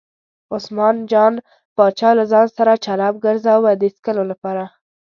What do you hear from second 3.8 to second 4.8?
د څکلو لپاره.